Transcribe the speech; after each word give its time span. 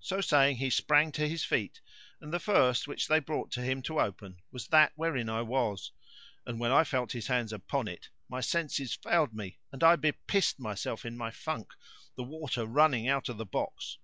So 0.00 0.22
saying, 0.22 0.56
he 0.56 0.70
sprang 0.70 1.12
to 1.12 1.28
his 1.28 1.44
feet, 1.44 1.82
and 2.22 2.32
the 2.32 2.40
first 2.40 2.88
which 2.88 3.06
they 3.06 3.18
brought 3.18 3.50
to 3.50 3.60
him 3.60 3.82
to 3.82 4.00
open 4.00 4.38
was 4.50 4.68
that 4.68 4.92
wherein 4.96 5.28
I 5.28 5.42
was; 5.42 5.92
and, 6.46 6.58
when 6.58 6.70
I 6.72 6.84
felt 6.84 7.12
his 7.12 7.26
hands 7.26 7.52
upon 7.52 7.86
it, 7.86 8.08
my 8.30 8.40
senses 8.40 8.94
failed 8.94 9.34
me 9.34 9.58
and 9.70 9.84
I 9.84 9.96
bepissed 9.96 10.58
myself 10.58 11.04
in 11.04 11.18
my 11.18 11.30
funk, 11.30 11.74
the 12.16 12.24
water 12.24 12.64
running 12.64 13.08
out 13.08 13.28
of 13.28 13.36
the 13.36 13.44
box. 13.44 13.98